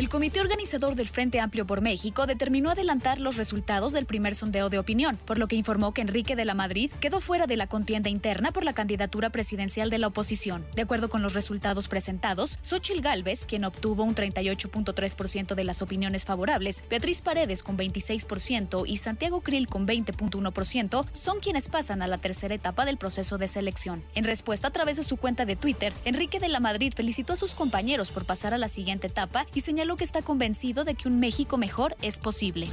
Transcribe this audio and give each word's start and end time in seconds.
El 0.00 0.08
comité 0.08 0.40
organizador 0.40 0.94
del 0.94 1.10
Frente 1.10 1.40
Amplio 1.40 1.66
por 1.66 1.82
México 1.82 2.24
determinó 2.24 2.70
adelantar 2.70 3.20
los 3.20 3.36
resultados 3.36 3.92
del 3.92 4.06
primer 4.06 4.34
sondeo 4.34 4.70
de 4.70 4.78
opinión, 4.78 5.18
por 5.26 5.36
lo 5.36 5.46
que 5.46 5.56
informó 5.56 5.92
que 5.92 6.00
Enrique 6.00 6.36
de 6.36 6.46
la 6.46 6.54
Madrid 6.54 6.90
quedó 7.00 7.20
fuera 7.20 7.46
de 7.46 7.58
la 7.58 7.66
contienda 7.66 8.08
interna 8.08 8.50
por 8.50 8.64
la 8.64 8.72
candidatura 8.72 9.28
presidencial 9.28 9.90
de 9.90 9.98
la 9.98 10.06
oposición. 10.06 10.64
De 10.74 10.80
acuerdo 10.80 11.10
con 11.10 11.20
los 11.20 11.34
resultados 11.34 11.86
presentados, 11.86 12.58
Xochil 12.62 13.02
Gálvez, 13.02 13.44
quien 13.44 13.66
obtuvo 13.66 14.02
un 14.02 14.14
38.3% 14.14 15.54
de 15.54 15.64
las 15.64 15.82
opiniones 15.82 16.24
favorables, 16.24 16.82
Beatriz 16.88 17.20
Paredes 17.20 17.62
con 17.62 17.76
26% 17.76 18.84
y 18.86 18.96
Santiago 18.96 19.42
Krill 19.42 19.66
con 19.66 19.86
20.1% 19.86 21.04
son 21.12 21.40
quienes 21.40 21.68
pasan 21.68 22.00
a 22.00 22.08
la 22.08 22.16
tercera 22.16 22.54
etapa 22.54 22.86
del 22.86 22.96
proceso 22.96 23.36
de 23.36 23.48
selección. 23.48 24.02
En 24.14 24.24
respuesta 24.24 24.68
a 24.68 24.72
través 24.72 24.96
de 24.96 25.04
su 25.04 25.18
cuenta 25.18 25.44
de 25.44 25.56
Twitter, 25.56 25.92
Enrique 26.06 26.40
de 26.40 26.48
la 26.48 26.60
Madrid 26.60 26.94
felicitó 26.96 27.34
a 27.34 27.36
sus 27.36 27.54
compañeros 27.54 28.10
por 28.10 28.24
pasar 28.24 28.54
a 28.54 28.58
la 28.58 28.68
siguiente 28.68 29.06
etapa 29.06 29.44
y 29.52 29.60
señaló 29.60 29.89
que 29.96 30.04
está 30.04 30.22
convencido 30.22 30.84
de 30.84 30.94
que 30.94 31.08
un 31.08 31.20
México 31.20 31.56
mejor 31.56 31.96
es 32.02 32.18
posible. 32.18 32.68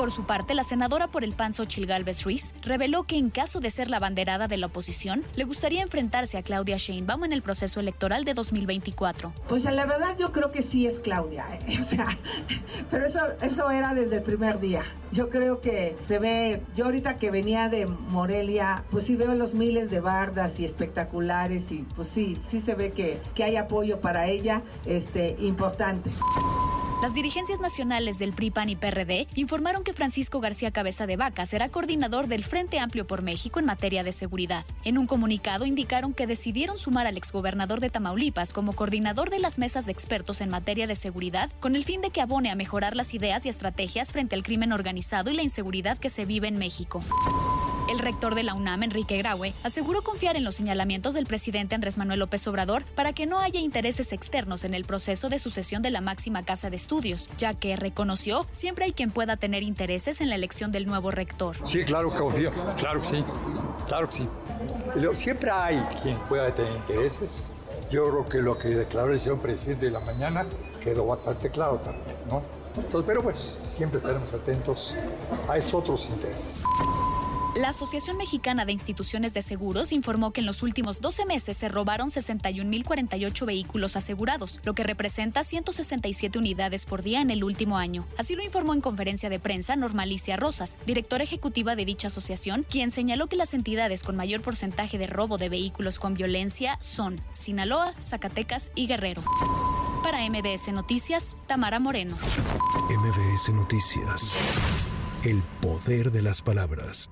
Por 0.00 0.12
su 0.12 0.24
parte, 0.24 0.54
la 0.54 0.64
senadora 0.64 1.08
por 1.08 1.24
el 1.24 1.34
PAN 1.34 1.52
Xochil 1.52 1.84
Gálvez 1.84 2.24
Ruiz 2.24 2.54
reveló 2.62 3.02
que 3.02 3.18
en 3.18 3.28
caso 3.28 3.60
de 3.60 3.68
ser 3.68 3.90
la 3.90 3.98
banderada 3.98 4.48
de 4.48 4.56
la 4.56 4.68
oposición, 4.68 5.24
le 5.36 5.44
gustaría 5.44 5.82
enfrentarse 5.82 6.38
a 6.38 6.42
Claudia 6.42 6.78
Sheinbaum 6.78 7.24
en 7.24 7.34
el 7.34 7.42
proceso 7.42 7.80
electoral 7.80 8.24
de 8.24 8.32
2024. 8.32 9.34
Pues 9.46 9.64
la 9.64 9.84
verdad 9.84 10.16
yo 10.18 10.32
creo 10.32 10.52
que 10.52 10.62
sí 10.62 10.86
es 10.86 11.00
Claudia, 11.00 11.44
¿eh? 11.52 11.76
o 11.80 11.82
sea, 11.82 12.06
pero 12.90 13.04
eso, 13.04 13.20
eso 13.42 13.70
era 13.70 13.92
desde 13.92 14.16
el 14.16 14.22
primer 14.22 14.58
día. 14.58 14.84
Yo 15.12 15.28
creo 15.28 15.60
que 15.60 15.98
se 16.08 16.18
ve, 16.18 16.62
yo 16.74 16.86
ahorita 16.86 17.18
que 17.18 17.30
venía 17.30 17.68
de 17.68 17.84
Morelia, 17.84 18.84
pues 18.90 19.04
sí 19.04 19.16
veo 19.16 19.34
los 19.34 19.52
miles 19.52 19.90
de 19.90 20.00
bardas 20.00 20.58
y 20.60 20.64
espectaculares 20.64 21.72
y 21.72 21.86
pues 21.94 22.08
sí, 22.08 22.40
sí 22.48 22.62
se 22.62 22.74
ve 22.74 22.92
que, 22.92 23.20
que 23.34 23.44
hay 23.44 23.56
apoyo 23.56 24.00
para 24.00 24.28
ella 24.28 24.62
este, 24.86 25.36
importante. 25.40 26.10
Las 27.00 27.14
dirigencias 27.14 27.60
nacionales 27.60 28.18
del 28.18 28.34
PRI, 28.34 28.50
PAN 28.50 28.68
y 28.68 28.76
PRD 28.76 29.26
informaron 29.34 29.84
que 29.84 29.94
Francisco 29.94 30.38
García 30.38 30.70
Cabeza 30.70 31.06
de 31.06 31.16
Vaca 31.16 31.46
será 31.46 31.70
coordinador 31.70 32.26
del 32.26 32.44
Frente 32.44 32.78
Amplio 32.78 33.06
por 33.06 33.22
México 33.22 33.58
en 33.58 33.64
materia 33.64 34.04
de 34.04 34.12
seguridad. 34.12 34.66
En 34.84 34.98
un 34.98 35.06
comunicado 35.06 35.64
indicaron 35.64 36.12
que 36.12 36.26
decidieron 36.26 36.76
sumar 36.76 37.06
al 37.06 37.16
exgobernador 37.16 37.80
de 37.80 37.88
Tamaulipas 37.88 38.52
como 38.52 38.74
coordinador 38.74 39.30
de 39.30 39.38
las 39.38 39.58
mesas 39.58 39.86
de 39.86 39.92
expertos 39.92 40.42
en 40.42 40.50
materia 40.50 40.86
de 40.86 40.94
seguridad 40.94 41.50
con 41.58 41.74
el 41.74 41.84
fin 41.84 42.02
de 42.02 42.10
que 42.10 42.20
abone 42.20 42.50
a 42.50 42.54
mejorar 42.54 42.94
las 42.94 43.14
ideas 43.14 43.46
y 43.46 43.48
estrategias 43.48 44.12
frente 44.12 44.36
al 44.36 44.42
crimen 44.42 44.72
organizado 44.72 45.30
y 45.30 45.34
la 45.34 45.42
inseguridad 45.42 45.96
que 45.96 46.10
se 46.10 46.26
vive 46.26 46.48
en 46.48 46.58
México. 46.58 47.00
El 48.00 48.06
rector 48.06 48.34
de 48.34 48.44
la 48.44 48.54
UNAM, 48.54 48.82
Enrique 48.82 49.18
Graue, 49.18 49.52
aseguró 49.62 50.00
confiar 50.00 50.34
en 50.34 50.42
los 50.42 50.54
señalamientos 50.54 51.12
del 51.12 51.26
presidente 51.26 51.74
Andrés 51.74 51.98
Manuel 51.98 52.20
López 52.20 52.46
Obrador 52.46 52.82
para 52.94 53.12
que 53.12 53.26
no 53.26 53.40
haya 53.40 53.60
intereses 53.60 54.14
externos 54.14 54.64
en 54.64 54.72
el 54.72 54.86
proceso 54.86 55.28
de 55.28 55.38
sucesión 55.38 55.82
de 55.82 55.90
la 55.90 56.00
máxima 56.00 56.42
casa 56.42 56.70
de 56.70 56.76
estudios, 56.76 57.28
ya 57.36 57.52
que 57.52 57.76
reconoció 57.76 58.46
siempre 58.52 58.86
hay 58.86 58.94
quien 58.94 59.10
pueda 59.10 59.36
tener 59.36 59.62
intereses 59.62 60.22
en 60.22 60.30
la 60.30 60.36
elección 60.36 60.72
del 60.72 60.86
nuevo 60.86 61.10
rector. 61.10 61.56
Sí, 61.64 61.84
claro 61.84 62.10
que 62.10 62.16
confío, 62.16 62.50
claro 62.78 63.02
que 63.02 63.06
sí, 63.06 63.24
claro 63.86 64.08
que 64.08 64.16
sí. 64.16 64.28
Siempre 65.12 65.50
hay 65.50 65.78
quien 66.02 66.18
pueda 66.20 66.54
tener 66.54 66.72
intereses. 66.72 67.50
Yo 67.90 68.08
creo 68.08 68.24
que 68.24 68.38
lo 68.38 68.58
que 68.58 68.68
declaró 68.68 69.12
el 69.12 69.20
señor 69.20 69.42
presidente 69.42 69.84
de 69.84 69.92
la 69.92 70.00
mañana 70.00 70.46
quedó 70.82 71.04
bastante 71.04 71.50
claro 71.50 71.76
también, 71.80 72.16
¿no? 72.30 72.42
Entonces, 72.76 73.04
pero 73.06 73.22
pues 73.22 73.58
siempre 73.64 73.98
estaremos 73.98 74.32
atentos 74.32 74.94
a 75.46 75.58
esos 75.58 75.74
otros 75.74 76.08
intereses. 76.08 76.64
La 77.56 77.70
Asociación 77.70 78.16
Mexicana 78.16 78.64
de 78.64 78.70
Instituciones 78.70 79.34
de 79.34 79.42
Seguros 79.42 79.92
informó 79.92 80.32
que 80.32 80.40
en 80.40 80.46
los 80.46 80.62
últimos 80.62 81.00
12 81.00 81.26
meses 81.26 81.56
se 81.56 81.68
robaron 81.68 82.10
61.048 82.10 83.44
vehículos 83.44 83.96
asegurados, 83.96 84.60
lo 84.62 84.74
que 84.74 84.84
representa 84.84 85.42
167 85.42 86.38
unidades 86.38 86.86
por 86.86 87.02
día 87.02 87.20
en 87.20 87.30
el 87.30 87.42
último 87.42 87.76
año. 87.76 88.06
Así 88.18 88.36
lo 88.36 88.44
informó 88.44 88.72
en 88.72 88.80
conferencia 88.80 89.28
de 89.28 89.40
prensa 89.40 89.74
Normalicia 89.74 90.36
Rosas, 90.36 90.78
directora 90.86 91.24
ejecutiva 91.24 91.74
de 91.74 91.84
dicha 91.84 92.06
asociación, 92.06 92.64
quien 92.70 92.92
señaló 92.92 93.26
que 93.26 93.36
las 93.36 93.52
entidades 93.52 94.04
con 94.04 94.14
mayor 94.14 94.42
porcentaje 94.42 94.96
de 94.96 95.08
robo 95.08 95.36
de 95.36 95.48
vehículos 95.48 95.98
con 95.98 96.14
violencia 96.14 96.78
son 96.80 97.20
Sinaloa, 97.32 97.94
Zacatecas 98.00 98.70
y 98.76 98.86
Guerrero. 98.86 99.22
Para 100.04 100.20
MBS 100.30 100.72
Noticias, 100.72 101.36
Tamara 101.48 101.80
Moreno. 101.80 102.16
MBS 102.88 103.48
Noticias. 103.52 104.36
El 105.24 105.42
poder 105.60 106.12
de 106.12 106.22
las 106.22 106.42
palabras. 106.42 107.10